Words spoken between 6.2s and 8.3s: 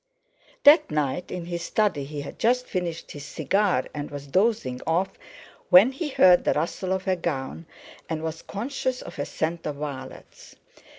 the rustle of a gown, and